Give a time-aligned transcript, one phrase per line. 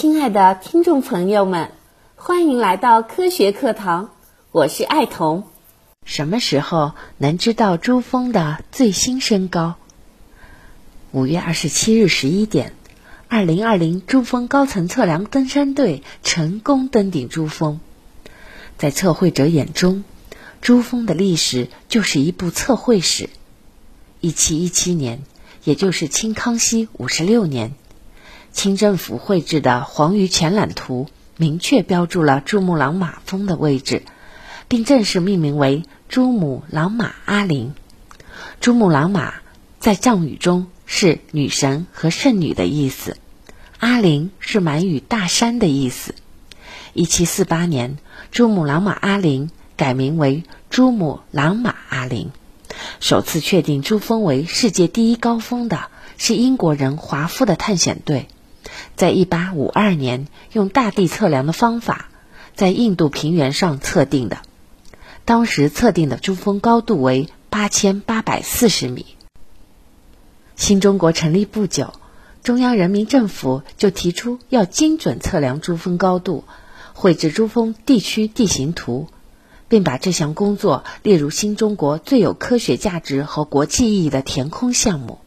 [0.00, 1.72] 亲爱的听众朋友们，
[2.16, 4.08] 欢迎来到科学课堂，
[4.50, 5.44] 我是爱童。
[6.06, 9.74] 什么时候能知道珠峰的最新身高？
[11.12, 12.72] 五月二十七日十一点，
[13.28, 17.78] 二零二零珠峰高层测量登山队成功登顶珠峰。
[18.78, 20.04] 在测绘者眼中，
[20.62, 23.28] 珠峰的历史就是一部测绘史。
[24.22, 25.20] 一七一七年，
[25.62, 27.74] 也就是清康熙五十六年，
[28.52, 34.02] 清政府绘制的黄鱼全览图明确标注了珠穆朗玛峰的位置，
[34.68, 37.72] 并正式命名为珠穆朗玛阿林。
[38.60, 39.34] 珠穆朗玛
[39.78, 43.16] 在藏语中是女神和圣女的意思，
[43.78, 46.14] 阿林是满语大山的意思。
[46.92, 47.96] 一七四八年，
[48.32, 52.30] 珠穆朗玛阿林改名为珠穆朗玛阿林。
[52.98, 58.28] 首次确定珠峰为世界第一高峰的是英国人华夫的探险队，
[58.96, 62.08] 在一八五二年用大地测量的方法，
[62.54, 64.38] 在印度平原上测定的。
[65.24, 69.06] 当时测定的珠峰高度为八千八百四十米。
[70.56, 71.94] 新中国成立不久，
[72.42, 76.44] 中央人民政府就提出要精准测量珠峰高度。
[76.92, 79.06] 绘制珠峰地区地形图，
[79.68, 85.18] 并把这项工作列入新中国最有科学价值和国际意义的填空项目。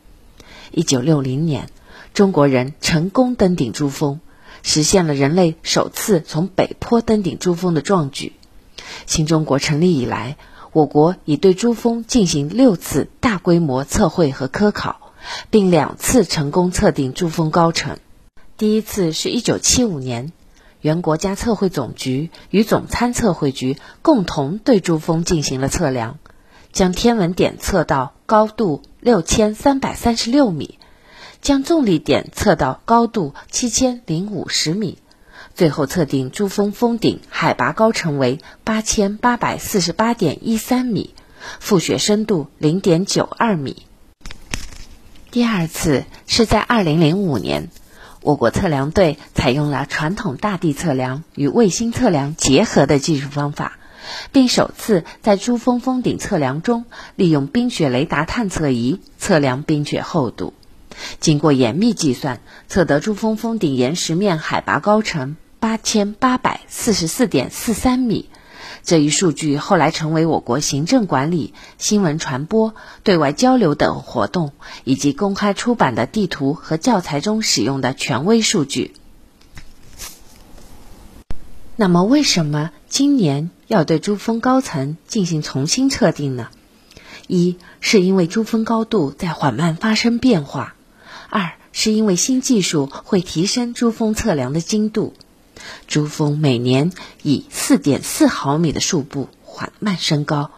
[0.70, 1.70] 一九六零年，
[2.14, 4.20] 中国人成功登顶珠峰，
[4.62, 8.34] 实现了人类首次从北坡登顶珠峰的壮举。
[9.06, 10.38] 新中国成立以来，
[10.72, 15.14] 我国已对珠峰进行六次大规模测绘和科考，
[15.50, 17.98] 并两次成功测定珠峰高程。
[18.58, 20.31] 第一次是一九七五年。
[20.81, 26.20] 原国家测绘总局与总参测绘局共同对珠峰进行了测量，
[26.74, 30.78] 将天文点测到高度六千三百三十六米，
[31.44, 34.98] 将重力点测到高度七千零五十米，
[35.54, 41.14] 最后测定珠峰峰顶海拔高程为八千八百四十八点一三米，
[41.62, 43.84] 覆雪深度零点九二米。
[45.32, 47.70] 第二次是在二零零五年。
[48.22, 53.78] 我国测量队采用了传统大地测量与卫星测量结合的技术方法，
[54.32, 56.86] 并首次在珠峰峰顶测量中
[57.18, 60.53] 利用冰雪雷达探测仪测量冰雪厚度。
[61.20, 68.30] 经过严密计算，测得珠峰峰顶岩石面海拔高程八千八百四十四点四三米。
[68.84, 74.52] 这一数据后来成为我国行政管理、新闻传播、对外交流等活动
[74.84, 78.94] 以及公开出版的地图和教材中使用的权威数据。
[81.78, 86.50] 那么，为什么今年要对珠峰高层进行重新测定呢？
[87.28, 90.76] 一是因为珠峰高度在缓慢发生变化；
[91.36, 95.16] 二是因为新技术会提升珠峰测量的精度。
[95.88, 96.92] 珠峰每年
[97.24, 100.52] 以四点四毫米的数步缓慢升高，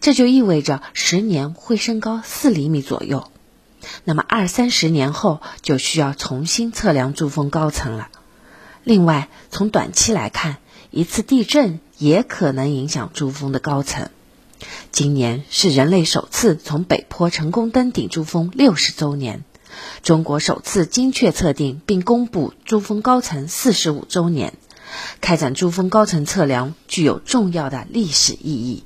[0.00, 3.28] 这就意味着十年会升高四厘米左右。
[4.04, 8.06] 那么二三十年后就需要重新测量珠峰高层了。
[8.84, 10.58] 另外，从短期来看，
[10.92, 14.10] 一次地震也可能影响珠峰的高层。
[14.92, 19.42] 今年是人类首次从北坡成功登顶珠峰六十周年。
[20.02, 24.54] 中国首次精确测定并公布珠峰高层四十五周年，
[25.20, 28.84] 开展珠峰高层测量具有重要的历史意义。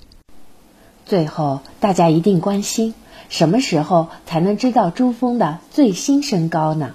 [1.07, 2.95] 最后，大家一定关心，
[3.29, 6.95] 什么时候才能知道珠峰的最新身高呢？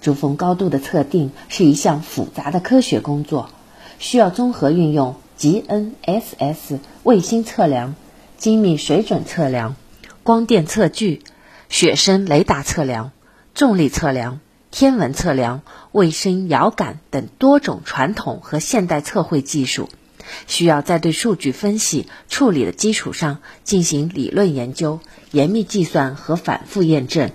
[0.00, 3.50] 珠峰高度的测定是一项复杂的科学工作，
[3.98, 7.94] 需要综合运用 GNSS 卫星测量、
[8.38, 9.76] 精密水准测量、
[10.22, 11.22] 光电测距。
[11.68, 13.12] 雪深雷达测量、
[13.54, 14.40] 重力测量、
[14.70, 15.62] 天文测量、
[15.92, 19.90] 卫星遥感等多种传统和现代测绘技术，
[20.46, 25.00] 需要在对数据分析处理的基础上进行理论研究、
[25.30, 27.30] 严密计算和反复验证。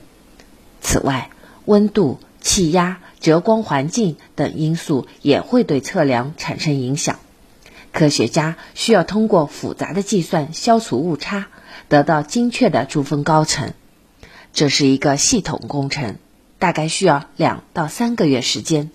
[0.82, 1.30] 此外，
[1.66, 7.20] 温度、气压、折光环境等因素也会对测量产生影响。
[7.92, 11.48] 科学家需要通过复杂的计算消除误差，
[11.88, 13.74] 得到精确的珠峰高程。
[14.56, 16.16] 这是一个系统工程，
[16.60, 18.90] 大概需要两到三个月时间，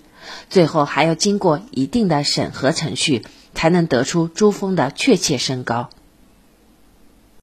[0.49, 3.21] 最后还要经过一定的审核程序，
[3.53, 5.91] 才能得出珠峰的确切身高。